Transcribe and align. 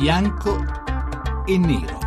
bianco 0.00 0.64
e 1.46 1.58
nero. 1.58 1.98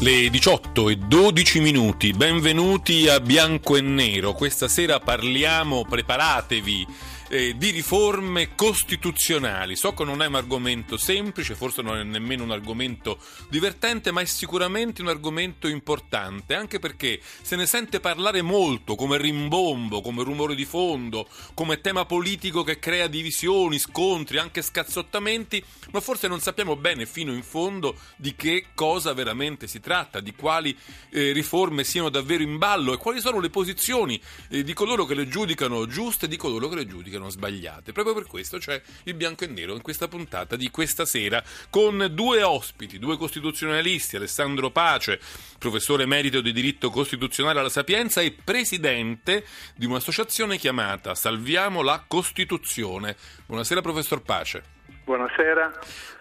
Le 0.00 0.28
18 0.28 0.88
e 0.88 0.96
12 0.96 1.60
minuti, 1.60 2.12
benvenuti 2.12 3.08
a 3.08 3.20
Bianco 3.20 3.76
e 3.76 3.80
Nero. 3.80 4.32
Questa 4.32 4.66
sera 4.66 4.98
parliamo, 4.98 5.84
preparatevi 5.88 6.84
eh, 7.28 7.56
di 7.56 7.70
riforme 7.70 8.54
costituzionali. 8.54 9.76
So 9.76 9.92
che 9.92 10.04
non 10.04 10.22
è 10.22 10.26
un 10.26 10.34
argomento 10.34 10.96
semplice, 10.96 11.54
forse 11.54 11.82
non 11.82 11.96
è 11.96 12.02
nemmeno 12.02 12.44
un 12.44 12.50
argomento 12.50 13.18
divertente, 13.48 14.10
ma 14.10 14.20
è 14.20 14.24
sicuramente 14.24 15.02
un 15.02 15.08
argomento 15.08 15.68
importante, 15.68 16.54
anche 16.54 16.78
perché 16.78 17.20
se 17.42 17.56
ne 17.56 17.66
sente 17.66 18.00
parlare 18.00 18.42
molto 18.42 18.94
come 18.94 19.18
rimbombo, 19.18 20.00
come 20.00 20.22
rumore 20.22 20.54
di 20.54 20.64
fondo, 20.64 21.28
come 21.54 21.80
tema 21.80 22.04
politico 22.04 22.62
che 22.62 22.78
crea 22.78 23.06
divisioni, 23.06 23.78
scontri, 23.78 24.38
anche 24.38 24.62
scazzottamenti, 24.62 25.62
ma 25.92 26.00
forse 26.00 26.28
non 26.28 26.40
sappiamo 26.40 26.76
bene 26.76 27.06
fino 27.06 27.32
in 27.32 27.42
fondo 27.42 27.96
di 28.16 28.34
che 28.34 28.66
cosa 28.74 29.12
veramente 29.12 29.66
si 29.66 29.80
tratta, 29.80 30.20
di 30.20 30.34
quali 30.34 30.76
eh, 31.10 31.32
riforme 31.32 31.84
siano 31.84 32.08
davvero 32.08 32.42
in 32.42 32.58
ballo 32.58 32.92
e 32.92 32.96
quali 32.96 33.20
sono 33.20 33.40
le 33.40 33.50
posizioni 33.50 34.20
eh, 34.48 34.62
di 34.62 34.72
coloro 34.72 35.04
che 35.04 35.14
le 35.14 35.28
giudicano 35.28 35.86
giuste 35.86 36.26
e 36.26 36.28
di 36.28 36.36
coloro 36.36 36.68
che 36.68 36.76
le 36.76 36.86
giudicano 36.86 37.17
dicono 37.18 37.28
sbagliate. 37.28 37.92
Proprio 37.92 38.14
per 38.14 38.26
questo 38.26 38.58
c'è 38.58 38.80
il 39.04 39.14
bianco 39.14 39.44
e 39.44 39.48
nero 39.48 39.74
in 39.74 39.82
questa 39.82 40.08
puntata 40.08 40.56
di 40.56 40.70
questa 40.70 41.04
sera 41.04 41.42
con 41.68 42.08
due 42.12 42.42
ospiti, 42.42 42.98
due 42.98 43.18
costituzionalisti, 43.18 44.16
Alessandro 44.16 44.70
Pace, 44.70 45.20
professore 45.58 46.04
emerito 46.04 46.40
di 46.40 46.52
diritto 46.52 46.90
costituzionale 46.90 47.58
alla 47.58 47.68
Sapienza 47.68 48.20
e 48.20 48.32
presidente 48.32 49.44
di 49.74 49.86
un'associazione 49.86 50.56
chiamata 50.56 51.14
Salviamo 51.14 51.82
la 51.82 52.04
Costituzione. 52.06 53.16
Buonasera 53.46 53.82
professor 53.82 54.22
Pace. 54.22 54.76
Buonasera. 55.04 55.72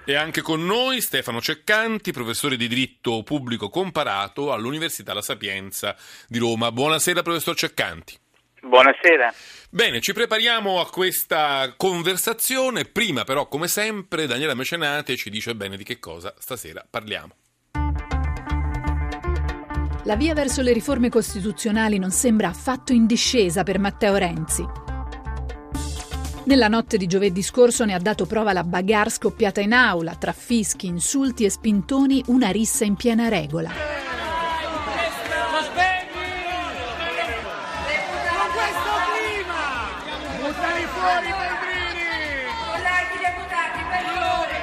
E 0.06 0.16
anche 0.16 0.42
con 0.42 0.66
noi 0.66 1.02
Stefano 1.02 1.42
Ceccanti, 1.42 2.14
professore 2.14 2.56
di 2.56 2.70
diritto 2.70 3.22
pubblico 3.24 3.70
comparato 3.70 4.54
all'Università 4.54 5.14
La 5.14 5.22
Sapienza 5.22 5.96
di 6.28 6.40
Roma. 6.40 6.72
Buonasera 6.72 7.22
professor 7.22 7.56
Ceccanti. 7.56 8.18
Buonasera. 8.62 9.34
Bene, 9.70 10.00
ci 10.00 10.14
prepariamo 10.14 10.80
a 10.80 10.90
questa 10.90 11.74
conversazione. 11.78 12.86
Prima 12.86 13.24
però, 13.24 13.48
come 13.48 13.68
sempre, 13.68 14.26
Daniela 14.26 14.56
Mecenate 14.56 15.16
ci 15.16 15.30
dice 15.30 15.56
bene 15.56 15.78
di 15.78 15.84
che 15.84 16.00
cosa 16.00 16.34
stasera 16.38 16.86
parliamo. 16.90 17.36
La 20.06 20.16
via 20.16 20.34
verso 20.34 20.62
le 20.62 20.72
riforme 20.72 21.10
costituzionali 21.10 22.00
non 22.00 22.12
sembra 22.12 22.48
affatto 22.48 22.94
in 22.94 23.06
discesa 23.06 23.64
per 23.64 23.78
Matteo 23.78 24.16
Renzi. 24.16 24.66
Nella 26.46 26.70
notte 26.70 26.96
di 26.96 27.08
giovedì 27.08 27.42
scorso 27.44 27.84
ne 27.84 27.94
ha 27.94 28.00
dato 28.00 28.26
prova 28.26 28.54
la 28.54 28.64
bagarre 28.64 29.10
scoppiata 29.10 29.60
in 29.60 29.74
aula, 29.74 30.16
tra 30.16 30.32
fischi, 30.32 30.88
insulti 30.88 31.44
e 31.44 31.50
spintoni, 31.50 32.24
una 32.28 32.52
rissa 32.52 32.86
in 32.86 32.96
piena 32.96 33.28
regola. 33.28 33.97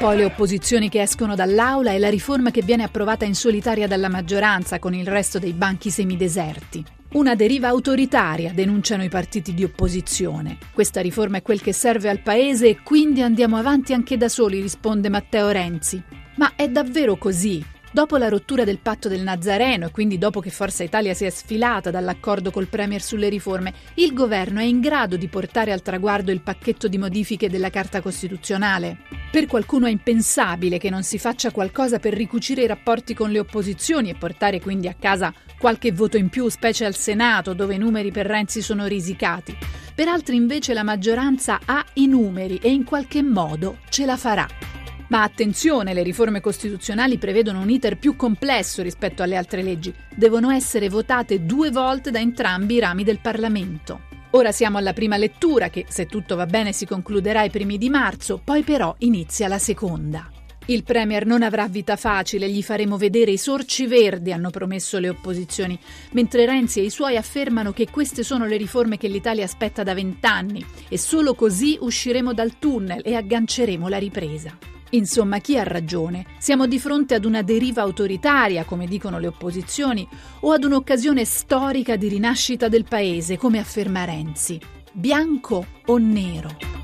Poi 0.05 0.19
le 0.19 0.27
opposizioni 0.27 0.91
che 0.91 1.01
escono 1.01 1.35
dall'aula 1.35 1.93
e 1.93 1.99
la 1.99 2.11
riforma 2.11 2.51
che 2.51 2.61
viene 2.61 2.83
approvata 2.83 3.25
in 3.25 3.35
solitaria 3.35 3.87
dalla 3.87 4.11
maggioranza 4.11 4.79
con 4.79 4.93
il 4.93 5.07
resto 5.07 5.39
dei 5.39 5.55
banchi 5.55 5.89
semideserti. 5.89 6.85
Una 7.13 7.35
deriva 7.35 7.69
autoritaria, 7.69 8.53
denunciano 8.53 9.03
i 9.03 9.09
partiti 9.09 9.55
di 9.55 9.65
opposizione. 9.65 10.59
Questa 10.75 11.01
riforma 11.01 11.39
è 11.39 11.43
quel 11.43 11.63
che 11.63 11.73
serve 11.73 12.11
al 12.11 12.21
Paese 12.21 12.69
e 12.69 12.81
quindi 12.83 13.23
andiamo 13.23 13.57
avanti 13.57 13.95
anche 13.95 14.19
da 14.19 14.29
soli, 14.29 14.61
risponde 14.61 15.09
Matteo 15.09 15.49
Renzi. 15.49 16.03
Ma 16.37 16.53
è 16.55 16.69
davvero 16.69 17.17
così? 17.17 17.65
Dopo 17.95 18.17
la 18.17 18.29
rottura 18.29 18.65
del 18.65 18.81
patto 18.81 19.09
del 19.09 19.23
Nazareno 19.23 19.87
e 19.87 19.91
quindi 19.93 20.19
dopo 20.19 20.41
che 20.41 20.51
Forza 20.51 20.83
Italia 20.83 21.15
si 21.15 21.27
è 21.27 21.31
sfilata 21.31 21.93
dall'accordo 21.93 22.51
col 22.51 22.67
Premier 22.67 23.01
sulle 23.01 23.29
riforme, 23.29 23.73
il 23.95 24.13
governo 24.13 24.59
è 24.59 24.65
in 24.65 24.81
grado 24.81 25.17
di 25.17 25.29
portare 25.29 25.71
al 25.71 25.81
traguardo 25.81 26.33
il 26.33 26.41
pacchetto 26.41 26.89
di 26.89 26.99
modifiche 26.99 27.49
della 27.49 27.71
Carta 27.71 28.01
Costituzionale? 28.01 28.97
Per 29.31 29.47
qualcuno 29.47 29.87
è 29.87 29.91
impensabile 29.91 30.79
che 30.79 30.91
non 30.91 31.05
si 31.05 31.21
faccia 31.21 31.53
qualcosa 31.53 32.01
per 32.01 32.15
ricucire 32.15 32.65
i 32.65 32.67
rapporti 32.67 33.15
con 33.15 33.31
le 33.31 33.39
opposizioni 33.39 34.11
e 34.11 34.17
portare 34.17 34.61
quindi 34.61 34.89
a 34.89 34.97
casa 34.99 35.33
qualche 35.57 35.93
voto 35.93 36.17
in 36.17 36.31
più, 36.31 36.49
specie 36.49 36.85
al 36.85 36.97
Senato, 36.97 37.55
dove 37.55 37.77
i 37.77 37.79
numeri 37.79 38.11
per 38.11 38.27
Renzi 38.27 38.61
sono 38.61 38.87
risicati. 38.87 39.57
Per 39.95 40.09
altri 40.09 40.35
invece 40.35 40.75
la 40.75 40.83
maggioranza 40.83 41.61
ha 41.65 41.85
i 41.93 42.09
numeri 42.09 42.59
e 42.61 42.73
in 42.73 42.83
qualche 42.83 43.23
modo 43.23 43.77
ce 43.89 44.05
la 44.05 44.17
farà. 44.17 44.74
Ma 45.15 45.23
attenzione, 45.23 45.95
le 45.95 46.03
riforme 46.03 46.41
costituzionali 46.41 47.19
prevedono 47.19 47.61
un 47.61 47.71
iter 47.71 47.99
più 47.99 48.17
complesso 48.17 48.83
rispetto 48.83 49.23
alle 49.23 49.37
altre 49.37 49.63
leggi. 49.63 49.95
Devono 50.13 50.51
essere 50.51 50.89
votate 50.89 51.47
due 51.47 51.71
volte 51.71 52.11
da 52.11 52.19
entrambi 52.19 52.75
i 52.75 52.81
rami 52.81 53.05
del 53.05 53.21
Parlamento. 53.21 54.07
Ora 54.31 54.51
siamo 54.51 54.77
alla 54.77 54.93
prima 54.93 55.17
lettura 55.17 55.71
che, 55.71 55.87
se 55.89 56.07
tutto 56.07 56.35
va 56.35 56.47
bene, 56.47 56.73
si 56.73 56.85
concluderà 56.85 57.43
ai 57.43 57.51
primi 57.51 57.79
di 57.79 57.91
marzo, 57.91 58.41
poi 58.43 58.65
però 58.65 58.93
inizia 58.99 59.47
la 59.47 59.61
seconda. 59.61 60.29
Il 60.67 60.83
Premier 60.83 61.25
non 61.27 61.45
avrà 61.45 61.69
vita 61.69 61.95
facile, 61.95 62.51
gli 62.51 62.65
faremo 62.65 62.97
vedere 62.97 63.31
i 63.31 63.39
sorci 63.39 63.87
verdi, 63.87 64.33
hanno 64.33 64.51
promesso 64.51 64.99
le 64.99 65.11
opposizioni, 65.11 65.79
mentre 66.11 66.45
Renzi 66.45 66.81
e 66.81 66.87
i 66.87 66.91
suoi 66.91 67.17
affermano 67.17 67.73
che 67.73 67.89
queste 67.89 68.25
sono 68.25 68.47
le 68.47 68.57
riforme 68.57 68.97
che 68.97 69.07
l'Italia 69.07 69.45
aspetta 69.45 69.85
da 69.85 69.95
vent'anni 69.95 70.67
e 70.89 70.99
solo 70.99 71.37
così 71.37 71.79
usciremo 71.81 72.35
dal 72.35 72.59
tunnel 72.59 73.03
e 73.05 73.15
agganceremo 73.15 73.87
la 73.87 73.99
ripresa. 73.99 74.74
Insomma, 74.95 75.39
chi 75.39 75.59
ha 75.59 75.65
ragione? 75.65 76.25
Siamo 76.39 76.67
di 76.67 76.79
fronte 76.79 77.15
ad 77.15 77.25
una 77.25 77.43
deriva 77.43 77.83
autoritaria, 77.83 78.65
come 78.65 78.87
dicono 78.87 79.19
le 79.19 79.27
opposizioni, 79.27 80.07
o 80.41 80.53
ad 80.53 80.63
un'occasione 80.63 81.25
storica 81.25 81.97
di 81.97 82.09
rinascita 82.09 82.69
del 82.69 82.85
paese, 82.85 83.37
come 83.37 83.59
afferma 83.59 84.05
Renzi? 84.05 84.61
Bianco 84.93 85.67
o 85.87 85.99
nero? 85.99 86.75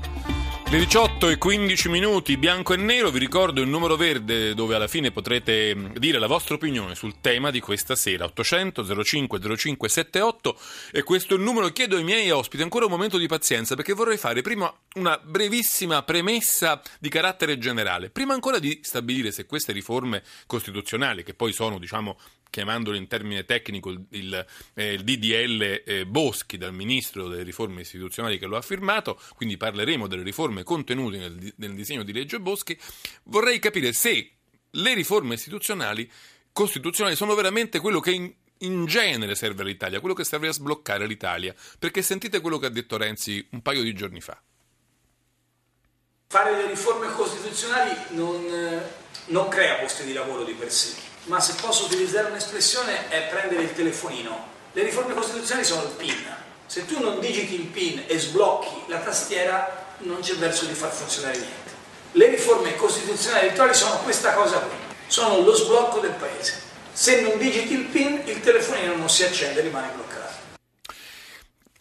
Le 0.71 0.77
18 0.77 1.27
e 1.27 1.37
15 1.37 1.89
minuti, 1.89 2.37
bianco 2.37 2.73
e 2.73 2.77
nero, 2.77 3.11
vi 3.11 3.19
ricordo 3.19 3.59
il 3.59 3.67
numero 3.67 3.97
verde 3.97 4.53
dove 4.53 4.73
alla 4.73 4.87
fine 4.87 5.11
potrete 5.11 5.75
mm, 5.75 5.95
dire 5.97 6.17
la 6.17 6.27
vostra 6.27 6.55
opinione 6.55 6.95
sul 6.95 7.19
tema 7.19 7.51
di 7.51 7.59
questa 7.59 7.93
sera, 7.93 8.23
800 8.23 9.03
05 9.03 9.57
05 9.57 9.89
78 9.89 10.57
e 10.93 11.03
questo 11.03 11.33
è 11.33 11.37
il 11.37 11.43
numero, 11.43 11.67
chiedo 11.73 11.97
ai 11.97 12.05
miei 12.05 12.31
ospiti 12.31 12.63
ancora 12.63 12.85
un 12.85 12.91
momento 12.91 13.17
di 13.17 13.27
pazienza 13.27 13.75
perché 13.75 13.91
vorrei 13.91 14.15
fare 14.15 14.41
prima 14.41 14.73
una 14.93 15.17
brevissima 15.17 16.03
premessa 16.03 16.81
di 16.99 17.07
carattere 17.07 17.57
generale, 17.57 18.09
prima 18.09 18.33
ancora 18.33 18.59
di 18.59 18.79
stabilire 18.81 19.31
se 19.31 19.45
queste 19.45 19.71
riforme 19.71 20.21
costituzionali, 20.47 21.23
che 21.23 21.33
poi 21.33 21.53
sono 21.53 21.79
diciamo 21.79 22.19
chiamandolo 22.49 22.97
in 22.97 23.07
termine 23.07 23.45
tecnico 23.45 23.89
il, 23.89 24.05
il, 24.09 24.45
eh, 24.73 24.93
il 24.93 25.03
DDL 25.03 25.83
eh, 25.85 26.05
Boschi 26.05 26.57
dal 26.57 26.73
ministro 26.73 27.29
delle 27.29 27.43
riforme 27.43 27.81
istituzionali 27.81 28.37
che 28.37 28.47
lo 28.47 28.57
ha 28.57 28.61
firmato, 28.61 29.19
quindi 29.35 29.55
parleremo 29.55 30.07
delle 30.07 30.23
riforme 30.23 30.63
contenute 30.63 31.17
nel, 31.17 31.53
nel 31.55 31.73
disegno 31.73 32.03
di 32.03 32.11
legge 32.11 32.39
Boschi, 32.39 32.77
vorrei 33.23 33.59
capire 33.59 33.93
se 33.93 34.31
le 34.69 34.93
riforme 34.93 35.35
istituzionali 35.35 36.09
costituzionali 36.51 37.15
sono 37.15 37.33
veramente 37.33 37.79
quello 37.79 38.01
che 38.01 38.11
in, 38.11 38.33
in 38.59 38.85
genere 38.85 39.35
serve 39.35 39.63
all'Italia, 39.63 40.01
quello 40.01 40.15
che 40.15 40.25
serve 40.25 40.49
a 40.49 40.53
sbloccare 40.53 41.07
l'Italia, 41.07 41.55
perché 41.79 42.01
sentite 42.01 42.41
quello 42.41 42.57
che 42.57 42.65
ha 42.65 42.69
detto 42.69 42.97
Renzi 42.97 43.47
un 43.51 43.61
paio 43.61 43.83
di 43.83 43.93
giorni 43.93 44.19
fa. 44.19 44.41
Fare 46.31 46.55
le 46.55 46.67
riforme 46.67 47.11
costituzionali 47.11 47.93
non, 48.11 48.45
eh, 48.45 48.81
non 49.25 49.49
crea 49.49 49.75
posti 49.75 50.05
di 50.05 50.13
lavoro 50.13 50.45
di 50.45 50.53
per 50.53 50.71
sé 50.71 51.09
ma 51.25 51.39
se 51.39 51.53
posso 51.61 51.85
utilizzare 51.85 52.29
un'espressione 52.29 53.09
è 53.09 53.27
prendere 53.27 53.63
il 53.63 53.73
telefonino. 53.73 54.49
Le 54.73 54.83
riforme 54.83 55.13
costituzionali 55.13 55.65
sono 55.65 55.83
il 55.83 55.89
PIN. 55.89 56.35
Se 56.65 56.85
tu 56.85 56.99
non 56.99 57.19
digiti 57.19 57.55
il 57.55 57.67
PIN 57.67 58.03
e 58.07 58.17
sblocchi 58.17 58.83
la 58.87 58.99
tastiera, 58.99 59.95
non 59.99 60.21
c'è 60.21 60.35
verso 60.35 60.65
di 60.65 60.73
far 60.73 60.91
funzionare 60.91 61.37
niente. 61.37 61.71
Le 62.13 62.27
riforme 62.27 62.75
costituzionali 62.75 63.47
elettorali 63.47 63.75
sono 63.75 63.99
questa 63.99 64.33
cosa 64.33 64.57
qui, 64.59 64.75
sono 65.07 65.41
lo 65.41 65.53
sblocco 65.53 65.99
del 65.99 66.11
paese. 66.11 66.69
Se 66.93 67.21
non 67.21 67.37
digiti 67.37 67.73
il 67.73 67.85
PIN, 67.85 68.21
il 68.25 68.39
telefonino 68.39 68.95
non 68.95 69.09
si 69.09 69.23
accende, 69.23 69.61
rimane 69.61 69.91
bloccato. 69.93 70.30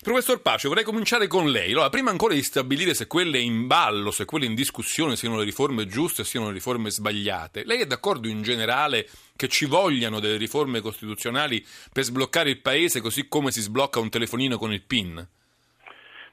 Professor 0.02 0.40
Pace, 0.40 0.66
vorrei 0.66 0.82
cominciare 0.82 1.26
con 1.26 1.50
lei. 1.50 1.72
Allora, 1.72 1.90
prima 1.90 2.10
ancora 2.10 2.32
di 2.32 2.42
stabilire 2.42 2.94
se 2.94 3.06
quelle 3.06 3.38
in 3.38 3.66
ballo, 3.66 4.10
se 4.10 4.24
quelle 4.24 4.46
in 4.46 4.54
discussione 4.54 5.14
siano 5.14 5.36
le 5.36 5.44
riforme 5.44 5.84
giuste 5.84 6.22
o 6.22 6.24
siano 6.24 6.46
le 6.46 6.54
riforme 6.54 6.88
sbagliate, 6.88 7.64
lei 7.66 7.82
è 7.82 7.86
d'accordo 7.86 8.26
in 8.26 8.40
generale 8.40 9.06
che 9.36 9.46
ci 9.48 9.66
vogliano 9.66 10.18
delle 10.18 10.38
riforme 10.38 10.80
costituzionali 10.80 11.62
per 11.92 12.04
sbloccare 12.04 12.48
il 12.48 12.62
paese 12.62 13.02
così 13.02 13.28
come 13.28 13.50
si 13.50 13.60
sblocca 13.60 14.00
un 14.00 14.08
telefonino 14.08 14.56
con 14.56 14.72
il 14.72 14.80
PIN? 14.80 15.28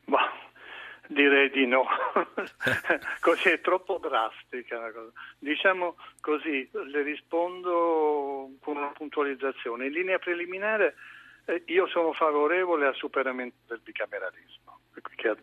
Bah, 0.06 0.32
direi 1.08 1.50
di 1.50 1.68
no. 1.68 1.86
così 3.20 3.50
è 3.50 3.60
troppo 3.60 4.00
drastica 4.02 4.80
la 4.80 4.94
cosa. 4.94 5.12
Diciamo 5.40 5.98
così, 6.22 6.70
le 6.72 7.02
rispondo 7.02 8.50
con 8.62 8.78
una 8.78 8.94
puntualizzazione. 8.96 9.88
In 9.88 9.92
linea 9.92 10.20
preliminare 10.20 10.96
eh, 11.48 11.64
io 11.68 11.88
sono 11.88 12.12
favorevole 12.14 12.86
al 12.86 12.96
superamento 12.96 13.56
del 13.68 13.80
bicameralismo, 13.82 14.80
che 15.16 15.30
ha 15.30 15.38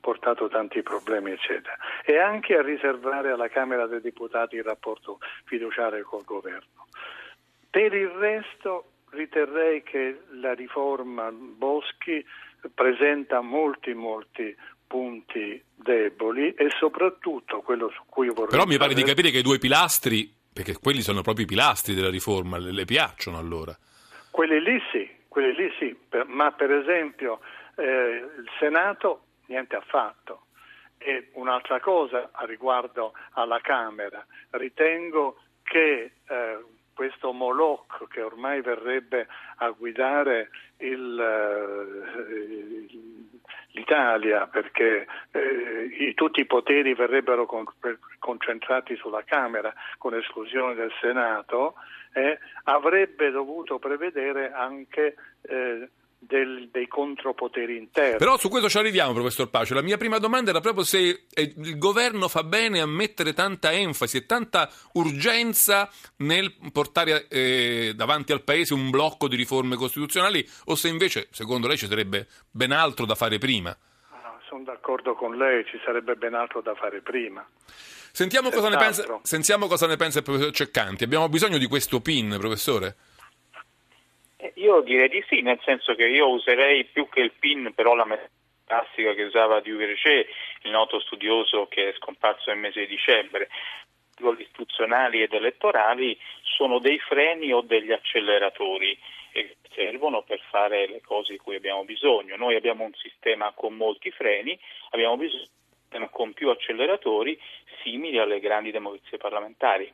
portato 0.00 0.48
tanti 0.48 0.82
problemi, 0.82 1.32
eccetera. 1.32 1.76
e 2.04 2.18
anche 2.18 2.54
a 2.54 2.62
riservare 2.62 3.30
alla 3.30 3.48
Camera 3.48 3.86
dei 3.86 4.00
Deputati 4.00 4.56
il 4.56 4.64
rapporto 4.64 5.18
fiduciario 5.44 6.04
col 6.04 6.24
governo. 6.24 6.86
Per 7.70 7.92
il 7.92 8.08
resto 8.08 8.92
riterrei 9.10 9.82
che 9.82 10.22
la 10.40 10.54
riforma 10.54 11.30
Boschi 11.32 12.24
presenta 12.74 13.40
molti 13.40 13.94
molti 13.94 14.54
punti 14.86 15.62
deboli 15.74 16.54
e 16.54 16.68
soprattutto 16.78 17.60
quello 17.60 17.90
su 17.90 18.02
cui 18.06 18.28
vorrei... 18.28 18.48
Però 18.48 18.64
mi 18.64 18.78
pare 18.78 18.94
di 18.94 19.02
capire 19.02 19.30
che 19.30 19.38
i 19.38 19.42
due 19.42 19.58
pilastri, 19.58 20.32
perché 20.52 20.78
quelli 20.78 21.02
sono 21.02 21.22
proprio 21.22 21.44
i 21.44 21.48
pilastri 21.48 21.94
della 21.94 22.10
riforma, 22.10 22.58
le, 22.58 22.72
le 22.72 22.84
piacciono 22.84 23.38
allora? 23.38 23.76
Quelli 24.30 24.60
lì 24.60 24.80
sì, 24.90 25.08
quelli 25.38 25.54
lì 25.54 25.72
sì, 25.78 25.94
per, 25.94 26.26
ma 26.26 26.50
per 26.50 26.72
esempio 26.72 27.38
eh, 27.76 27.84
il 27.84 28.50
Senato 28.58 29.22
niente 29.46 29.76
affatto. 29.76 30.46
E 30.98 31.30
un'altra 31.34 31.78
cosa 31.78 32.30
a 32.32 32.44
riguardo 32.44 33.12
alla 33.34 33.60
Camera, 33.60 34.26
ritengo 34.50 35.40
che 35.62 36.10
eh, 36.26 36.64
questo 36.98 37.30
Moloch 37.32 38.08
che 38.08 38.20
ormai 38.20 38.60
verrebbe 38.60 39.28
a 39.58 39.70
guidare 39.70 40.50
il, 40.78 41.16
eh, 41.20 42.86
l'Italia 43.70 44.48
perché 44.48 45.06
eh, 45.30 45.88
i, 45.96 46.14
tutti 46.14 46.40
i 46.40 46.46
poteri 46.46 46.94
verrebbero 46.94 47.46
con, 47.46 47.64
concentrati 48.18 48.96
sulla 48.96 49.22
Camera 49.22 49.72
con 49.96 50.16
esclusione 50.16 50.74
del 50.74 50.90
Senato, 51.00 51.74
eh, 52.14 52.36
avrebbe 52.64 53.30
dovuto 53.30 53.78
prevedere 53.78 54.50
anche 54.50 55.14
eh, 55.42 55.88
del, 56.18 56.68
dei 56.70 56.88
contropoteri 56.88 57.76
interni. 57.76 58.18
Però 58.18 58.36
su 58.36 58.48
questo 58.48 58.68
ci 58.68 58.78
arriviamo, 58.78 59.12
professor 59.12 59.48
Pace. 59.48 59.74
La 59.74 59.82
mia 59.82 59.96
prima 59.96 60.18
domanda 60.18 60.50
era 60.50 60.60
proprio 60.60 60.84
se 60.84 61.26
eh, 61.32 61.54
il 61.56 61.78
governo 61.78 62.28
fa 62.28 62.42
bene 62.42 62.80
a 62.80 62.86
mettere 62.86 63.32
tanta 63.32 63.72
enfasi 63.72 64.18
e 64.18 64.26
tanta 64.26 64.68
urgenza 64.94 65.88
nel 66.16 66.54
portare 66.72 67.28
eh, 67.28 67.92
davanti 67.94 68.32
al 68.32 68.42
Paese 68.42 68.74
un 68.74 68.90
blocco 68.90 69.28
di 69.28 69.36
riforme 69.36 69.76
costituzionali 69.76 70.46
o 70.66 70.74
se 70.74 70.88
invece, 70.88 71.28
secondo 71.30 71.68
lei, 71.68 71.76
ci 71.76 71.86
sarebbe 71.86 72.26
ben 72.50 72.72
altro 72.72 73.06
da 73.06 73.14
fare 73.14 73.38
prima. 73.38 73.76
Ah, 74.10 74.38
sono 74.48 74.64
d'accordo 74.64 75.14
con 75.14 75.36
lei, 75.36 75.64
ci 75.66 75.80
sarebbe 75.84 76.16
ben 76.16 76.34
altro 76.34 76.60
da 76.60 76.74
fare 76.74 77.00
prima. 77.00 77.46
Sentiamo 78.10 78.50
cosa, 78.50 78.76
pensa, 78.76 79.20
sentiamo 79.22 79.68
cosa 79.68 79.86
ne 79.86 79.96
pensa 79.96 80.18
il 80.18 80.24
professor 80.24 80.50
Ceccanti. 80.50 81.04
Abbiamo 81.04 81.28
bisogno 81.28 81.58
di 81.58 81.66
questo 81.66 82.00
PIN, 82.00 82.36
professore? 82.38 82.96
Io 84.68 84.82
direi 84.82 85.08
di 85.08 85.24
sì, 85.26 85.40
nel 85.40 85.58
senso 85.64 85.94
che 85.94 86.04
io 86.04 86.28
userei 86.28 86.84
più 86.84 87.08
che 87.08 87.20
il 87.20 87.32
PIN, 87.32 87.72
però 87.74 87.94
la 87.94 88.04
metoda 88.04 88.28
classica 88.66 89.14
che 89.14 89.22
usava 89.22 89.60
Duverger, 89.60 90.26
il 90.64 90.70
noto 90.70 91.00
studioso 91.00 91.68
che 91.68 91.88
è 91.88 91.94
scomparso 91.94 92.50
nel 92.50 92.58
mese 92.58 92.80
di 92.80 92.88
dicembre. 92.88 93.48
I 94.18 94.20
ruoli 94.20 94.42
istituzionali 94.42 95.22
ed 95.22 95.32
elettorali 95.32 96.18
sono 96.42 96.80
dei 96.80 96.98
freni 96.98 97.50
o 97.50 97.62
degli 97.62 97.92
acceleratori 97.92 98.98
che 99.32 99.56
servono 99.70 100.20
per 100.20 100.38
fare 100.50 100.86
le 100.86 101.00
cose 101.00 101.32
di 101.32 101.38
cui 101.38 101.56
abbiamo 101.56 101.84
bisogno. 101.84 102.36
Noi 102.36 102.54
abbiamo 102.54 102.84
un 102.84 102.92
sistema 102.92 103.52
con 103.52 103.72
molti 103.74 104.10
freni, 104.10 104.58
abbiamo 104.90 105.16
bisogno 105.16 105.44
di 105.44 105.64
un 105.64 105.78
sistema 105.80 106.08
con 106.10 106.34
più 106.34 106.50
acceleratori 106.50 107.40
simili 107.82 108.18
alle 108.18 108.38
grandi 108.38 108.70
democrazie 108.70 109.16
parlamentari. 109.16 109.90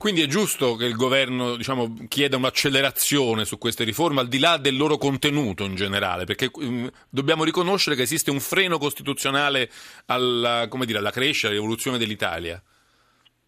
Quindi 0.00 0.22
è 0.22 0.26
giusto 0.26 0.76
che 0.76 0.86
il 0.86 0.96
governo 0.96 1.56
diciamo, 1.56 1.94
chieda 2.08 2.38
un'accelerazione 2.38 3.44
su 3.44 3.58
queste 3.58 3.84
riforme, 3.84 4.20
al 4.20 4.28
di 4.28 4.38
là 4.38 4.56
del 4.56 4.74
loro 4.74 4.96
contenuto 4.96 5.64
in 5.64 5.74
generale, 5.74 6.24
perché 6.24 6.48
um, 6.54 6.88
dobbiamo 7.10 7.44
riconoscere 7.44 7.96
che 7.96 8.00
esiste 8.00 8.30
un 8.30 8.40
freno 8.40 8.78
costituzionale 8.78 9.68
alla, 10.06 10.66
dire, 10.86 10.96
alla 10.96 11.10
crescita, 11.10 11.48
all'evoluzione 11.48 11.98
dell'Italia. 11.98 12.58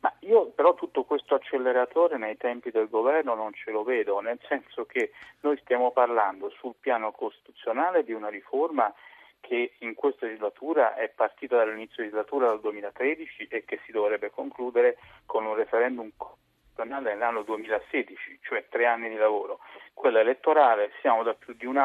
Ma 0.01 0.13
io 0.21 0.51
però 0.51 0.75
tutto 0.75 1.05
questo 1.05 1.37
acceleratore 1.37 2.19
nei 2.19 2.37
tempi 2.37 2.71
del 2.71 2.91
governo 2.91 3.35
non 3.35 3.55
ce 3.55 3.71
lo 3.71 3.83
vedo, 3.83 4.21
nel 4.21 4.39
senso 4.47 4.85
che 4.85 5.13
noi 5.41 5.57
stiamo 5.63 5.91
parlando 5.91 6.53
sul 6.61 6.75
piano 6.79 7.13
costituzionale 7.13 8.05
di 8.05 8.13
una 8.13 8.29
riforma 8.29 8.93
che 9.43 9.75
in 9.81 9.95
questa 9.95 10.25
legislatura 10.25 10.95
è 10.95 11.09
partita 11.09 11.57
dall'inizio 11.57 12.03
legislatura 12.03 12.49
del 12.49 12.61
2013 12.61 13.49
e 13.51 13.65
che 13.65 13.81
si 13.85 13.93
dovrebbe 13.93 14.31
concludere 14.31 14.97
con 15.27 15.45
un 15.45 15.55
referendum 15.55 16.11
costituzionale 16.17 17.13
nell'anno 17.13 17.43
2016, 17.43 18.39
cioè 18.43 18.67
tre 18.71 18.87
anni 18.87 19.09
di 19.09 19.17
lavoro. 19.17 19.59
Quella 19.93 20.21
elettorale 20.21 20.93
siamo 21.01 21.23
da 21.23 21.35
più 21.35 21.55
di 21.55 21.67
un 21.67 21.77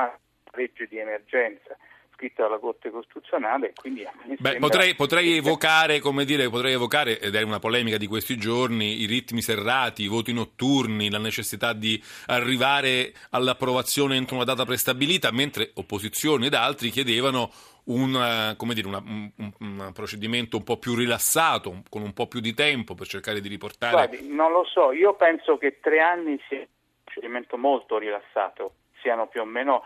legge 0.52 0.88
di 0.88 0.98
emergenza 0.98 1.76
scritta 2.18 2.44
dalla 2.44 2.58
Corte 2.58 2.90
Costituzionale. 2.90 3.74
Quindi 3.80 4.06
Beh, 4.40 4.58
potrei, 4.58 4.96
potrei, 4.96 5.38
evocare, 5.38 6.00
come 6.00 6.26
dire, 6.26 6.50
potrei 6.50 6.74
evocare, 6.74 7.20
ed 7.20 7.36
è 7.36 7.44
una 7.44 7.60
polemica 7.60 7.98
di 7.98 8.08
questi 8.08 8.38
giorni, 8.38 9.02
i 9.02 9.06
ritmi 9.06 9.42
serrati, 9.42 10.02
i 10.04 10.08
voti 10.08 10.34
notturni, 10.34 11.12
la 11.12 11.20
necessità 11.20 11.74
di 11.74 12.02
arrivare 12.26 13.14
all'approvazione 13.30 14.16
entro 14.16 14.36
una 14.36 14.46
data 14.46 14.66
prestabilita, 14.66 15.32
mentre 15.32 15.72
opposizioni 15.76 16.48
ed 16.48 16.56
altri 16.56 16.90
chiedevano 16.90 17.52
un, 17.86 18.16
eh, 18.16 18.74
dire, 18.74 18.88
una, 18.88 19.02
un, 19.06 19.32
un, 19.60 19.92
procedimento 19.94 20.58
un 20.58 20.64
po' 20.64 20.78
più 20.78 20.96
rilassato, 20.96 21.84
con 21.90 22.02
un 22.02 22.14
po' 22.14 22.28
più 22.28 22.40
di 22.40 22.54
tempo 22.54 22.96
per 22.96 23.08
cercare 23.08 23.40
di 23.40 23.48
riportare. 23.48 23.94
Guardi, 23.94 24.28
non 24.28 24.52
lo 24.52 24.66
so, 24.66 24.92
io 24.92 25.14
penso 25.14 25.58
che 25.58 25.80
tre 25.80 26.00
anni 26.00 26.42
sia 26.50 26.58
un 26.58 26.66
procedimento 27.04 27.58
molto 27.58 27.98
rilassato, 27.98 28.74
siano 29.02 29.28
più 29.28 29.42
o 29.42 29.46
meno 29.46 29.84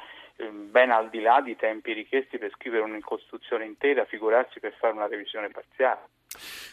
ben 0.50 0.92
al 0.92 1.10
di 1.10 1.22
là 1.22 1.42
di 1.42 1.56
tempi 1.56 1.94
richiesti 1.94 2.38
per 2.38 2.52
scrivere 2.56 2.84
un'incostruzione 2.84 3.66
intera, 3.66 4.06
figurarsi 4.06 4.60
per 4.60 4.76
fare 4.80 4.94
una 4.94 5.08
revisione 5.08 5.50
parziale. 5.50 6.08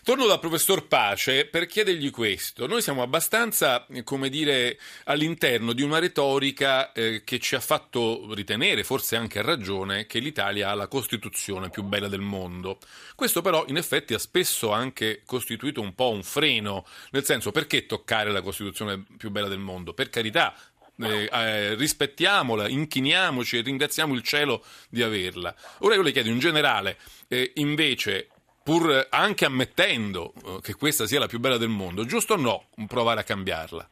Torno 0.04 0.26
dal 0.26 0.38
professor 0.38 0.86
Pace 0.86 1.46
per 1.46 1.66
chiedergli 1.66 2.10
questo. 2.10 2.66
Noi 2.66 2.80
siamo 2.80 3.02
abbastanza, 3.02 3.86
come 4.04 4.28
dire, 4.28 4.78
all'interno 5.04 5.72
di 5.72 5.82
una 5.82 5.98
retorica 5.98 6.92
eh, 6.92 7.22
che 7.24 7.38
ci 7.40 7.56
ha 7.56 7.60
fatto 7.60 8.32
ritenere, 8.34 8.84
forse 8.84 9.16
anche 9.16 9.40
a 9.40 9.42
ragione, 9.42 10.06
che 10.06 10.20
l'Italia 10.20 10.70
ha 10.70 10.74
la 10.74 10.86
Costituzione 10.86 11.70
più 11.70 11.82
bella 11.82 12.08
del 12.08 12.20
mondo. 12.20 12.78
Questo 13.16 13.42
però 13.42 13.64
in 13.66 13.76
effetti 13.76 14.14
ha 14.14 14.18
spesso 14.18 14.70
anche 14.70 15.22
costituito 15.26 15.80
un 15.80 15.94
po' 15.94 16.10
un 16.10 16.22
freno, 16.22 16.86
nel 17.10 17.24
senso 17.24 17.50
perché 17.50 17.84
toccare 17.84 18.30
la 18.30 18.42
Costituzione 18.42 19.04
più 19.18 19.30
bella 19.30 19.48
del 19.48 19.58
mondo? 19.58 19.92
Per 19.92 20.08
carità, 20.08 20.54
eh, 20.98 21.28
eh, 21.30 21.74
rispettiamola, 21.74 22.68
inchiniamoci 22.68 23.58
e 23.58 23.62
ringraziamo 23.62 24.14
il 24.14 24.22
cielo 24.22 24.62
di 24.90 25.02
averla. 25.02 25.54
Ora 25.80 25.94
io 25.94 26.02
le 26.02 26.12
chiedo 26.12 26.28
in 26.28 26.38
generale, 26.38 26.96
eh, 27.28 27.52
invece, 27.56 28.28
pur 28.62 29.06
anche 29.10 29.44
ammettendo 29.44 30.32
eh, 30.34 30.58
che 30.60 30.74
questa 30.74 31.06
sia 31.06 31.20
la 31.20 31.26
più 31.26 31.38
bella 31.38 31.56
del 31.56 31.68
mondo, 31.68 32.04
giusto 32.04 32.34
o 32.34 32.36
no 32.36 32.68
provare 32.86 33.20
a 33.20 33.24
cambiarla? 33.24 33.88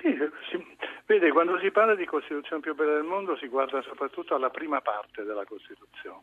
Sì, 0.00 0.16
sì. 0.50 0.76
Vede, 1.06 1.30
quando 1.30 1.58
si 1.58 1.70
parla 1.70 1.94
di 1.94 2.06
Costituzione 2.06 2.62
più 2.62 2.74
bella 2.74 2.94
del 2.94 3.04
mondo 3.04 3.36
si 3.36 3.46
guarda 3.46 3.82
soprattutto 3.82 4.34
alla 4.34 4.50
prima 4.50 4.80
parte 4.80 5.22
della 5.22 5.44
Costituzione. 5.44 6.22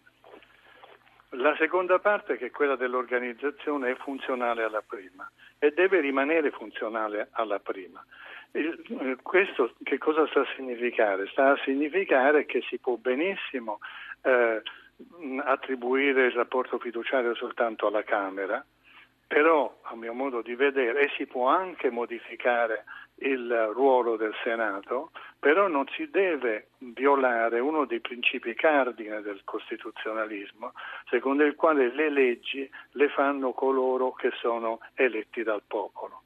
La 1.36 1.56
seconda 1.58 2.00
parte, 2.00 2.38
che 2.38 2.48
è 2.48 2.52
quella 2.52 2.76
dell'organizzazione, 2.76 3.92
è 3.92 3.96
funzionale 3.96 4.64
alla 4.64 4.84
prima 4.86 5.30
e 5.60 5.72
deve 5.72 6.02
rimanere 6.02 6.52
funzionale 6.52 7.30
alla 7.32 7.60
prima. 7.60 8.04
Eh, 8.52 9.16
questo 9.22 9.74
che 9.84 9.98
cosa 9.98 10.28
sta 10.28 10.42
a 10.42 10.48
significare? 10.56 11.28
Sta 11.28 11.52
a 11.52 11.60
significare 11.64 12.46
che 12.46 12.62
si 12.68 12.80
può 12.80 12.96
benissimo 12.96 13.80
eh, 14.24 14.62
attribuire 15.46 16.26
il 16.26 16.34
rapporto 16.34 16.78
fiduciario 16.80 17.34
soltanto 17.36 17.88
alla 17.88 18.04
Camera, 18.04 18.64
però 19.26 19.80
a 19.84 19.96
mio 19.96 20.14
modo 20.14 20.42
di 20.42 20.56
vedere, 20.56 21.10
si 21.16 21.26
può 21.28 21.48
anche 21.48 21.90
modificare 21.90 22.84
il 23.20 23.72
ruolo 23.74 24.18
del 24.18 24.34
Senato, 24.44 25.12
però 25.42 25.68
non 25.68 25.88
si 25.96 26.08
deve 26.12 26.68
violare 26.78 27.60
uno 27.60 27.86
dei 27.86 28.00
principi 28.00 28.54
cardine 28.54 29.24
del 29.24 29.42
costituzionalismo, 29.44 30.74
secondo 31.10 31.44
il 31.44 31.56
quale 31.56 31.92
le 31.92 32.12
leggi 32.12 32.70
le 32.92 33.10
fanno 33.10 33.52
coloro 33.52 34.12
che 34.12 34.30
sono 34.40 34.82
eletti 34.94 35.42
dal 35.42 35.64
popolo. 35.66 36.22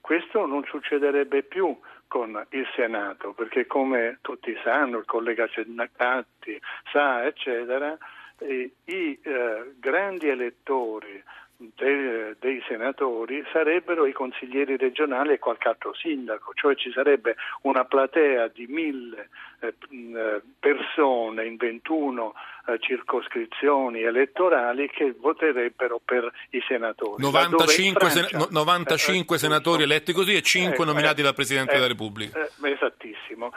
Questo 0.00 0.46
non 0.46 0.64
succederebbe 0.64 1.44
più 1.44 1.78
con 2.08 2.44
il 2.50 2.66
Senato, 2.74 3.34
perché 3.34 3.68
come 3.68 4.18
tutti 4.20 4.52
sanno, 4.64 4.98
il 4.98 5.04
collega 5.04 5.46
Cennacatti 5.46 6.60
sa, 6.90 7.24
eccetera, 7.24 7.96
eh, 8.38 8.72
i 8.86 9.20
eh, 9.22 9.74
grandi 9.78 10.26
elettori 10.26 11.22
de, 11.60 12.36
dei 12.40 12.62
senatori 12.66 13.44
sarebbero 13.52 14.06
i 14.06 14.12
consiglieri 14.12 14.76
regionali 14.78 15.34
e 15.34 15.38
qualche 15.38 15.68
altro 15.68 15.94
sindaco, 15.94 16.52
cioè 16.54 16.74
ci 16.74 16.90
sarebbe 16.90 17.36
una 17.62 17.84
platea 17.84 18.48
di 18.48 18.66
mille 18.66 19.28
eh, 19.60 19.74
eh 19.90 20.40
persone 20.58 21.46
in 21.46 21.56
21 21.56 22.34
eh, 22.66 22.78
circoscrizioni 22.80 24.02
elettorali 24.02 24.88
che 24.88 25.14
voterebbero 25.18 26.00
per 26.02 26.30
i 26.50 26.62
senatori. 26.66 27.22
95, 27.22 28.08
Francia, 28.08 28.38
sen- 28.38 28.46
95 28.50 29.34
eh, 29.34 29.38
eh, 29.38 29.42
senatori 29.42 29.82
eletti 29.82 30.12
così 30.12 30.34
e 30.34 30.42
5 30.42 30.84
nominati 30.84 31.22
dal 31.22 31.34
Presidente 31.34 31.74
della 31.74 31.86
Repubblica. 31.86 32.40
esattissimo. 32.62 33.52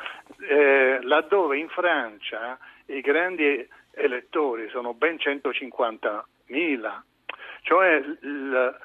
laddove 1.02 1.58
in 1.58 1.70
Francia 1.70 2.58
i 2.88 3.02
grandi 3.02 3.66
elettori 3.92 4.68
sono 4.70 4.94
ben 4.94 5.18
150 5.20 6.28
mila 6.48 7.04
cioè 7.64 7.96
il, 8.22 8.76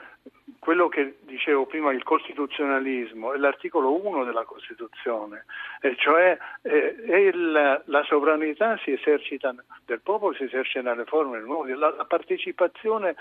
quello 0.58 0.88
che 0.88 1.18
dicevo 1.20 1.66
prima, 1.66 1.92
il 1.92 2.02
costituzionalismo, 2.02 3.32
è 3.32 3.38
l'articolo 3.38 4.04
1 4.04 4.24
della 4.24 4.44
Costituzione, 4.44 5.44
e 5.80 5.94
cioè 5.96 6.36
eh, 6.62 6.96
il, 7.32 7.82
la 7.84 8.02
sovranità 8.04 8.76
si 8.78 8.92
esercita, 8.92 9.54
del 9.84 10.00
popolo 10.00 10.34
si 10.34 10.44
esercita 10.44 10.82
nelle 10.82 11.04
forme 11.04 11.40
nuove, 11.40 11.74
la, 11.74 11.94
la 11.94 12.04
partecipazione 12.04 13.14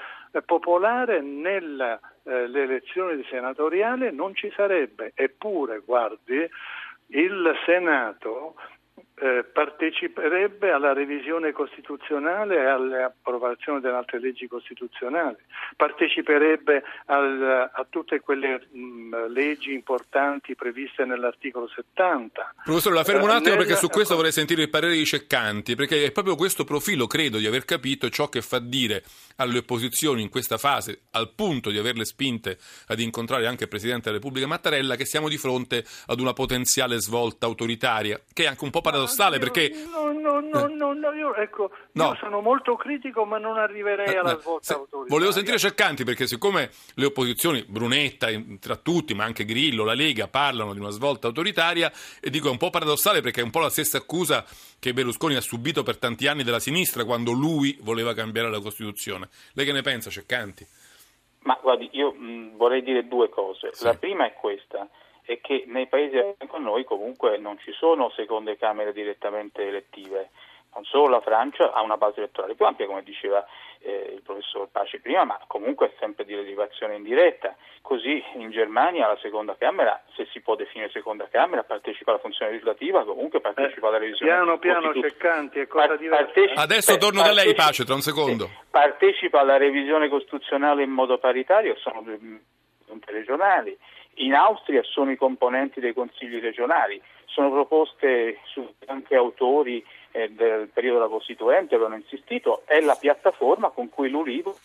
popolare 0.46 1.22
nelle 1.22 2.00
eh, 2.24 2.44
elezioni 2.44 3.24
senatoriali 3.30 4.14
non 4.14 4.36
ci 4.36 4.52
sarebbe, 4.56 5.12
eppure, 5.16 5.82
guardi, 5.86 6.50
il 7.10 7.56
Senato 7.66 8.56
eh, 9.20 9.44
parteciperebbe 9.52 10.70
alla 10.70 10.94
revisione 10.94 11.52
costituzionale 11.52 12.58
e 12.58 12.66
all'approvazione 12.66 13.80
delle 13.80 13.96
altre 13.96 14.20
leggi 14.20 14.48
costituzionali, 14.48 15.38
parteciperebbe 15.76 16.84
al, 17.06 17.72
a 17.74 17.86
tutte 17.90 18.20
quelle 18.20 18.68
mh, 18.70 19.32
leggi 19.34 19.74
importanti 19.74 20.54
previste 20.54 21.04
nell'articolo 21.06 21.68
70. 21.68 22.54
Professore, 22.64 22.96
la 22.96 23.04
fermo 23.04 23.24
un 23.24 23.32
attimo 23.32 23.56
eh, 23.56 23.58
perché 23.58 23.76
su 23.76 23.88
questo 23.88 24.16
vorrei 24.16 24.32
sentire 24.32 24.62
il 24.62 24.70
parere 24.70 24.94
di 24.94 25.06
Ceccanti, 25.06 25.76
perché 25.76 26.06
è 26.06 26.12
proprio 26.12 26.36
questo 26.36 26.64
profilo, 26.64 27.08
credo 27.08 27.40
di 27.40 27.48
aver 27.48 27.66
capito, 27.66 28.10
ciò 28.10 28.30
che 28.30 28.44
fa 28.44 28.60
dire 28.60 29.04
alle 29.38 29.60
opposizioni 29.60 30.22
in 30.22 30.30
questa 30.30 30.60
fase, 30.60 31.02
al 31.12 31.32
punto 31.34 31.72
di 31.72 31.80
averle 31.80 32.06
spinte 32.06 32.60
ad 32.88 33.00
incontrare 33.00 33.48
anche 33.48 33.64
il 33.64 33.70
Presidente 33.70 34.06
della 34.06 34.18
Repubblica 34.18 34.46
Mattarella, 34.46 34.96
che 34.96 35.06
siamo 35.06 35.28
di 35.28 35.38
fronte 35.38 35.84
ad 36.06 36.20
una 36.20 36.34
potenziale 36.34 37.00
svolta 37.00 37.48
autoritaria, 37.48 38.22
che 38.32 38.44
è 38.44 38.48
anche 38.48 38.64
un 38.64 38.70
po' 38.70 38.82
paradossale 38.82 39.06
perché... 39.40 39.72
No, 39.92 40.12
no, 40.12 40.40
no, 40.40 40.68
no, 40.68 40.94
no 40.94 41.12
io, 41.14 41.36
ecco, 41.36 41.72
no. 41.94 42.10
io 42.10 42.16
sono 42.20 42.42
molto 42.42 42.76
critico 42.76 43.26
ma 43.26 43.38
non 43.38 43.58
arriverei 43.58 44.16
alla 44.16 44.36
eh, 44.36 44.40
svolta 44.40 44.74
autoritaria. 44.74 45.08
Volevo 45.08 45.32
sentire 45.32 45.58
Ceccanti 45.58 46.04
perché 46.04 46.28
siccome 46.28 46.70
le 46.96 47.06
opposizioni, 47.06 47.64
Brunetta 47.68 48.28
tra 48.60 48.76
tutti, 48.76 49.14
ma 49.14 49.24
anche 49.24 49.46
Grillo, 49.46 49.84
la 49.84 49.94
Lega, 49.94 50.28
parlano 50.28 50.74
di 50.74 50.80
una 50.80 50.90
svolta 50.90 51.28
autoritaria, 51.28 51.92
e 52.22 52.30
dico 52.30 52.48
è 52.48 52.52
un 52.52 52.58
po' 52.58 52.70
paradossale 52.70 53.22
perché 53.22 53.42
è 53.42 53.44
un 53.44 53.52
po' 53.52 53.60
la 53.60 53.70
stessa 53.70 53.98
accusa 53.98 54.46
che 54.80 54.94
Berlusconi 54.94 55.36
ha 55.36 55.42
subito 55.42 55.84
per 55.84 55.98
tanti 55.98 56.28
anni 56.28 56.44
dalla 56.44 56.60
sinistra 56.60 57.04
quando 57.06 57.32
lui 57.32 57.78
voleva 57.82 58.14
cambiare 58.14 58.50
la 58.50 58.60
Costituzione. 58.60 59.30
Lei 59.54 59.66
che 59.66 59.72
ne 59.72 59.82
pensa, 59.82 60.10
Ceccanti? 60.10 60.66
Ma 61.42 61.58
guardi, 61.62 61.90
io 61.94 62.12
mh, 62.12 62.58
vorrei 62.58 62.84
dire 62.84 63.08
due 63.08 63.30
cose. 63.30 63.70
Sì. 63.72 63.86
La 63.86 63.94
prima 63.94 64.26
è 64.26 64.34
questa, 64.34 64.88
è 65.28 65.40
che 65.42 65.66
nei 65.68 65.88
paesi 65.88 66.18
con 66.48 66.64
noi 66.64 66.84
comunque 66.84 67.38
non 67.38 67.60
ci 67.60 67.72
sono 67.74 68.10
seconde 68.12 68.58
camere 68.58 68.94
direttamente 68.94 69.68
elettive 69.68 70.30
non 70.78 70.86
solo 70.86 71.10
la 71.10 71.22
Francia 71.22 71.74
ha 71.74 71.82
una 71.82 71.98
base 71.98 72.20
elettorale 72.20 72.54
più 72.54 72.66
ampia, 72.66 72.86
come 72.86 73.02
diceva 73.02 73.44
eh, 73.80 74.12
il 74.14 74.22
professor 74.22 74.68
Paci 74.72 75.00
prima, 75.00 75.24
ma 75.24 75.40
comunque 75.48 75.88
è 75.88 75.94
sempre 75.98 76.24
di 76.24 76.36
derivazione 76.36 76.96
indiretta. 76.96 77.56
Così 77.82 78.24
in 78.36 78.52
Germania 78.52 79.08
la 79.08 79.18
seconda 79.20 79.56
Camera, 79.58 80.00
se 80.16 80.28
si 80.32 80.40
può 80.42 80.56
definire 80.56 80.92
seconda 80.92 81.28
Camera, 81.30 81.64
partecipa 81.64 82.12
alla 82.12 82.20
funzione 82.20 82.52
legislativa, 82.52 83.04
comunque 83.06 83.42
partecipa 83.42 83.88
alla 83.88 83.98
revisione. 83.98 84.32
Piano 84.32 84.60
piano 84.60 84.94
Ceccanti, 84.94 85.60
è 85.60 85.68
cosa 85.68 85.96
diversa. 85.96 86.26
Partecipa, 86.26 86.62
Adesso 86.62 86.94
eh, 86.94 86.98
torno 86.98 87.24
da 87.24 87.32
lei, 87.32 87.56
Pace, 87.56 87.84
tra 87.84 87.96
un 87.96 88.02
secondo. 88.02 88.50
Partecipa 88.70 89.40
alla 89.40 89.58
revisione 89.58 90.10
costituzionale 90.10 90.84
in 90.84 90.92
modo 90.92 91.18
paritario, 91.18 91.76
sono 91.78 92.04
giunte 92.86 93.12
regionali. 93.12 93.76
In 94.20 94.34
Austria 94.34 94.82
sono 94.84 95.12
i 95.12 95.16
componenti 95.16 95.80
dei 95.80 95.94
consigli 95.94 96.40
regionali, 96.40 97.02
sono 97.26 97.52
proposte 97.52 98.40
su 98.46 98.68
anche 98.88 99.16
autori 99.16 99.86
eh, 100.12 100.30
del 100.30 100.70
periodo 100.70 100.98
della 101.00 101.10
Costituente 101.10 101.76
avevano 101.76 101.96
insistito, 101.96 102.64
è 102.66 102.80
la 102.82 102.96
piattaforma 102.96 103.70
con 103.70 103.90
cui 103.90 104.10
l'Ulivo 104.10 104.56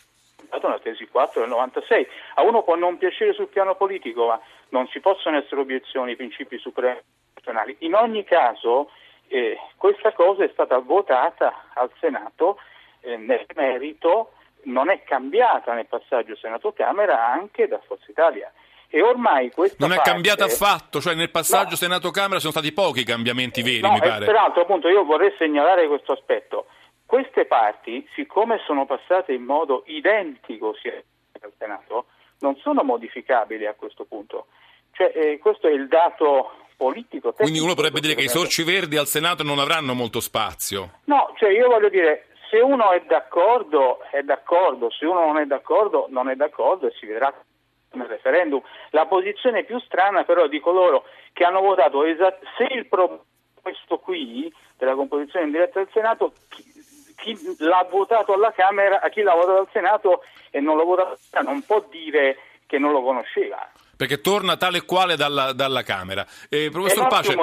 ha 0.49 0.55
dato 0.55 0.67
una 0.67 0.79
tesi 0.79 1.07
4 1.07 1.41
del 1.41 1.49
96. 1.49 2.07
A 2.35 2.41
uno 2.41 2.63
può 2.63 2.75
non 2.75 2.97
piacere 2.97 3.33
sul 3.33 3.47
piano 3.47 3.75
politico, 3.75 4.27
ma 4.27 4.39
non 4.69 4.87
ci 4.87 4.99
possono 4.99 5.37
essere 5.37 5.61
obiezioni 5.61 6.11
ai 6.11 6.17
principi 6.17 6.57
supremi 6.57 6.99
nazionali. 7.35 7.75
In 7.79 7.93
ogni 7.93 8.23
caso 8.23 8.89
eh, 9.27 9.57
questa 9.77 10.11
cosa 10.13 10.43
è 10.43 10.49
stata 10.51 10.77
votata 10.79 11.69
al 11.73 11.91
Senato 11.99 12.57
eh, 13.01 13.17
nel 13.17 13.45
merito, 13.55 14.33
non 14.63 14.89
è 14.89 15.03
cambiata 15.03 15.73
nel 15.73 15.87
passaggio 15.87 16.35
Senato-Camera 16.35 17.27
anche 17.27 17.67
da 17.67 17.79
Forza 17.79 18.09
Italia. 18.09 18.51
E 18.95 19.01
ormai 19.01 19.49
questa 19.49 19.77
non 19.79 19.95
parte... 19.95 20.07
è 20.07 20.13
cambiata 20.13 20.45
affatto, 20.45 21.01
cioè 21.01 21.15
nel 21.15 21.31
passaggio 21.31 21.71
no. 21.71 21.77
Senato-Camera 21.77 22.39
sono 22.39 22.51
stati 22.51 22.71
pochi 22.73 22.99
i 22.99 23.03
cambiamenti 23.03 23.63
veri, 23.63 23.79
no, 23.79 23.93
mi 23.93 23.99
pare. 23.99 24.23
Peraltro, 24.23 24.61
appunto, 24.61 24.87
io 24.87 25.03
vorrei 25.03 25.33
segnalare 25.35 25.87
questo 25.87 26.11
aspetto. 26.11 26.67
Queste 27.03 27.45
parti, 27.45 28.07
siccome 28.13 28.61
sono 28.67 28.85
passate 28.85 29.33
in 29.33 29.45
modo 29.45 29.81
identico 29.87 30.75
sia 30.79 30.93
al 31.41 31.51
Senato, 31.57 32.05
non 32.41 32.55
sono 32.57 32.83
modificabili 32.83 33.65
a 33.65 33.73
questo 33.73 34.05
punto. 34.05 34.45
Cioè, 34.91 35.11
eh, 35.15 35.39
questo 35.39 35.67
è 35.67 35.71
il 35.71 35.87
dato 35.87 36.51
politico. 36.77 37.33
Quindi 37.33 37.57
uno 37.57 37.73
potrebbe 37.73 37.99
dire 37.99 38.13
che 38.13 38.25
i 38.25 38.29
sorci 38.29 38.61
verdi 38.61 38.97
al 38.97 39.07
Senato 39.07 39.41
non 39.41 39.57
avranno 39.57 39.95
molto 39.95 40.19
spazio. 40.19 40.99
No, 41.05 41.33
cioè 41.37 41.49
io 41.49 41.67
voglio 41.67 41.89
dire, 41.89 42.27
se 42.47 42.59
uno 42.59 42.91
è 42.91 43.01
d'accordo, 43.07 44.01
è 44.11 44.21
d'accordo, 44.21 44.91
se 44.91 45.07
uno 45.07 45.25
non 45.25 45.39
è 45.39 45.45
d'accordo, 45.47 46.05
non 46.09 46.29
è 46.29 46.35
d'accordo 46.35 46.85
e 46.85 46.93
si 46.99 47.07
vedrà 47.07 47.33
nel 47.93 48.07
referendum. 48.07 48.61
La 48.91 49.05
posizione 49.05 49.63
più 49.63 49.79
strana 49.79 50.23
però 50.23 50.47
di 50.47 50.59
coloro 50.59 51.05
che 51.31 51.43
hanno 51.43 51.61
votato 51.61 52.03
esat- 52.03 52.43
se 52.57 52.67
il 52.71 52.87
problema 52.87 53.21
questo 53.61 53.97
qui 53.97 54.53
della 54.77 54.93
composizione 54.93 55.45
indiretta 55.45 55.79
del 55.79 55.89
Senato 55.93 56.33
chi, 56.49 56.63
chi, 57.15 57.55
l'ha 57.59 57.87
votato 57.89 58.33
alla 58.33 58.51
Camera, 58.51 58.99
a 58.99 59.07
chi 59.07 59.21
l'ha 59.21 59.33
votato 59.33 59.59
al 59.59 59.69
Senato 59.71 60.23
e 60.51 60.59
non 60.59 60.75
l'ha 60.75 60.83
votato 60.83 61.17
non 61.41 61.61
può 61.63 61.81
dire 61.89 62.37
che 62.67 62.77
non 62.77 62.91
lo 62.91 63.01
conosceva 63.01 63.65
perché 63.95 64.21
torna 64.21 64.57
tale 64.57 64.79
e 64.79 64.85
quale 64.85 65.15
dalla, 65.15 65.53
dalla 65.53 65.83
Camera. 65.83 66.25
Eh, 66.49 66.69
professor 66.71 67.07
Pace, 67.07 67.35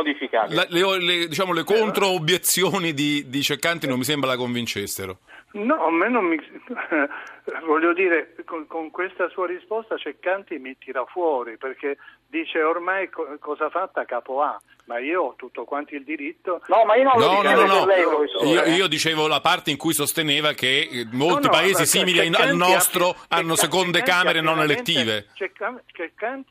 la, 0.49 0.67
le, 0.69 0.99
le, 0.99 1.29
diciamo, 1.29 1.53
le 1.53 1.65
contro-obiezioni 1.65 2.93
di, 2.93 3.29
di 3.29 3.43
Ceccanti 3.43 3.87
non 3.87 3.99
mi 3.99 4.05
sembra 4.05 4.31
la 4.31 4.37
convincessero. 4.37 5.19
No, 5.53 5.85
a 5.85 5.91
me 5.91 6.09
non 6.09 6.27
mi... 6.27 6.39
voglio 7.67 7.93
dire, 7.93 8.37
con, 8.45 8.67
con, 8.69 8.91
questa 8.91 9.29
sua 9.31 9.47
risposta 9.47 9.97
Ceccanti 9.97 10.59
mi 10.59 10.77
tira 10.79 11.05
fuori 11.07 11.57
perché 11.57 11.97
dice 12.29 12.63
ormai 12.63 13.11
co- 13.11 13.37
cosa 13.41 13.69
fatta 13.69 14.05
capo 14.05 14.43
A, 14.43 14.61
ma 14.85 15.01
io 15.01 15.23
ho 15.23 15.35
tutto 15.37 15.65
quanto 15.65 15.97
il 15.97 16.05
diritto. 16.05 16.61
No, 16.69 16.85
ma 16.85 16.95
io 16.95 17.03
non 17.03 17.19
lo 17.19 17.43
no, 17.43 17.43
no, 17.43 17.67
no, 17.67 17.85
lei, 17.85 18.05
io, 18.45 18.65
io, 18.77 18.87
dicevo 18.87 19.27
la 19.27 19.41
parte 19.41 19.73
in 19.73 19.77
cui 19.77 19.93
sosteneva 19.93 20.53
che 20.53 20.89
eh, 20.89 21.07
molti 21.11 21.47
no, 21.47 21.53
no, 21.53 21.59
paesi 21.59 21.85
simili 21.85 22.21
al 22.33 22.55
nostro 22.55 23.09
ha, 23.09 23.39
hanno 23.39 23.57
seconde 23.57 24.03
camere 24.03 24.41
non 24.41 24.61
elettive. 24.61 25.27
Ceccanti 25.35 25.83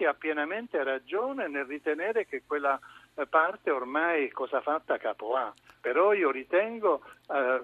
ha 0.06 0.14
pienamente 0.14 0.84
ragione 0.84 1.48
nel 1.48 1.66
ritenere 1.66 2.26
che 2.26 2.44
quella 2.46 2.80
parte 3.30 3.70
ormai 3.70 4.30
cosa 4.30 4.62
fatta 4.62 4.98
capo 4.98 5.36
A, 5.36 5.54
però 5.82 6.14
io 6.14 6.32
ritengo 6.32 7.02
eh, 7.30 7.62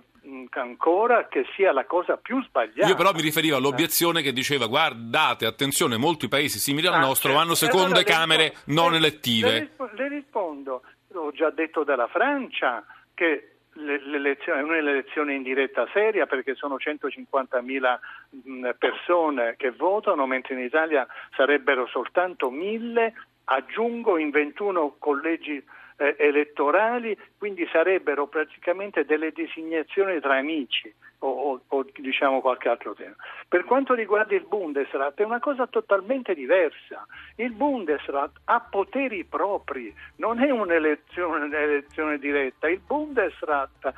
ancora 0.49 1.27
che 1.27 1.45
sia 1.55 1.71
la 1.71 1.85
cosa 1.85 2.17
più 2.17 2.43
sbagliata. 2.43 2.87
Io 2.87 2.95
però 2.95 3.13
mi 3.13 3.21
riferivo 3.21 3.55
all'obiezione 3.55 4.21
che 4.21 4.33
diceva 4.33 4.67
guardate, 4.67 5.45
attenzione, 5.45 5.97
molti 5.97 6.27
paesi 6.27 6.59
simili 6.59 6.87
al 6.87 6.95
ah, 6.95 6.99
nostro 6.99 7.29
certo. 7.29 7.43
hanno 7.43 7.55
seconde 7.55 7.99
allora, 7.99 8.03
camere 8.03 8.43
rispondo, 8.49 8.81
non 8.81 8.91
le, 8.91 8.97
elettive. 8.97 9.49
Le, 9.51 9.89
le 9.93 10.07
rispondo, 10.09 10.81
ho 11.13 11.31
già 11.31 11.49
detto 11.51 11.83
della 11.83 12.07
Francia 12.07 12.83
che 13.13 13.54
è 13.75 14.61
un'elezione 14.61 15.33
in 15.33 15.43
diretta 15.43 15.87
seria 15.91 16.25
perché 16.25 16.55
sono 16.55 16.77
150.000 16.77 18.75
persone 18.77 19.55
che 19.57 19.71
votano, 19.71 20.25
mentre 20.25 20.55
in 20.55 20.61
Italia 20.61 21.05
sarebbero 21.35 21.85
soltanto 21.87 22.49
1.000 22.51 23.11
aggiungo 23.45 24.17
in 24.17 24.29
21 24.31 24.95
collegi 24.97 25.63
eh, 25.97 26.15
elettorali, 26.17 27.17
quindi 27.37 27.67
sarebbero 27.71 28.27
praticamente 28.27 29.05
delle 29.05 29.31
designazioni 29.31 30.19
tra 30.19 30.37
amici 30.37 30.93
o, 31.19 31.27
o, 31.27 31.61
o, 31.67 31.85
diciamo 31.95 32.41
qualche 32.41 32.69
altro 32.69 32.93
tema. 32.93 33.15
Per 33.47 33.63
quanto 33.63 33.93
riguarda 33.93 34.35
il 34.35 34.45
Bundesrat 34.47 35.19
è 35.19 35.23
una 35.23 35.39
cosa 35.39 35.67
totalmente 35.67 36.33
diversa. 36.33 37.05
Il 37.35 37.51
Bundesrat 37.51 38.31
ha 38.45 38.59
poteri 38.59 39.23
propri, 39.23 39.93
non 40.17 40.41
è 40.41 40.49
un'elezione, 40.49 41.45
un'elezione 41.45 42.17
diretta. 42.17 42.67
Il 42.67 42.81
Bundesrat 42.85 43.93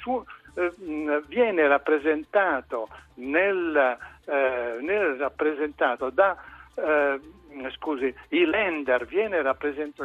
suo, 0.00 0.24
eh, 0.54 0.72
viene 1.26 1.66
rappresentato, 1.66 2.88
nel, 3.14 3.98
eh, 4.24 4.78
nel 4.80 5.14
rappresentato 5.16 6.10
da 6.10 6.36
eh, 6.74 7.20
scusi, 7.76 8.14
i 8.28 8.44
lender, 8.44 9.04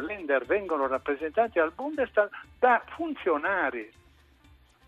lender, 0.00 0.44
vengono 0.44 0.86
rappresentati 0.86 1.58
al 1.58 1.72
Bundestag 1.72 2.28
da 2.58 2.82
funzionari. 2.94 3.90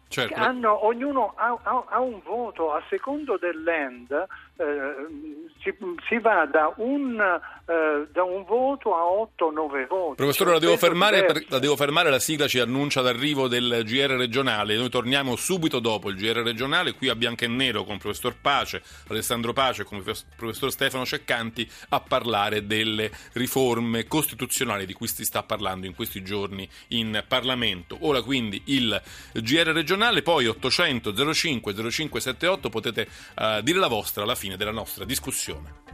Certo. 0.08 0.34
Hanno, 0.40 0.86
ognuno 0.86 1.34
ha, 1.36 1.58
ha, 1.62 1.84
ha, 1.88 2.00
un 2.00 2.20
voto 2.24 2.72
a 2.72 2.82
secondo 2.88 3.36
del 3.36 3.62
land 3.62 4.26
eh, 4.58 5.48
si, 5.62 5.72
si, 6.08 6.18
va 6.18 6.46
da 6.46 6.72
un, 6.78 7.18
eh, 7.20 8.08
da 8.10 8.22
un 8.24 8.44
voto 8.44 8.94
a 8.94 9.02
8-9 9.02 9.86
voti. 9.86 10.16
Professore, 10.16 10.52
la 10.52 10.58
devo, 10.58 10.76
fermare, 10.76 11.24
per, 11.24 11.44
la 11.48 11.58
devo, 11.60 11.76
fermare, 11.76 12.10
la 12.10 12.18
sigla 12.18 12.48
ci 12.48 12.58
annuncia 12.58 13.00
l'arrivo 13.00 13.46
del 13.46 13.82
GR 13.84 14.16
regionale, 14.16 14.76
noi 14.76 14.88
torniamo 14.88 15.36
subito 15.36 15.78
dopo 15.78 16.08
il 16.10 16.16
GR 16.16 16.42
regionale 16.42 16.94
qui 16.94 17.08
a 17.08 17.14
bianco 17.14 17.44
e 17.44 17.48
nero 17.48 17.84
con 17.84 17.94
il 17.94 18.00
professor 18.00 18.34
Pace, 18.40 18.82
Alessandro 19.08 19.52
Pace 19.52 19.82
e 19.82 19.84
con 19.84 19.98
il 19.98 20.16
professor 20.36 20.72
Stefano 20.72 21.06
Ceccanti 21.06 21.68
a 21.90 22.00
parlare 22.00 22.66
delle 22.66 23.10
riforme 23.34 24.06
costituzionali 24.06 24.86
di 24.86 24.92
cui 24.92 25.06
si 25.06 25.24
sta 25.24 25.44
parlando 25.44 25.86
in 25.86 25.94
questi 25.94 26.22
giorni 26.22 26.68
in 26.88 27.22
Parlamento. 27.28 27.96
Ora 28.00 28.22
quindi 28.22 28.60
il 28.66 29.00
GR 29.34 29.68
regionale 29.72 30.22
poi 30.22 30.46
800 30.46 31.32
05 31.32 31.74
0578 31.74 32.68
potete 32.68 33.08
uh, 33.36 33.60
dire 33.62 33.78
la 33.78 33.88
vostra 33.88 34.24
alla 34.24 34.34
fine 34.48 34.56
della 34.56 34.70
nostra 34.70 35.04
discussione. 35.04 35.87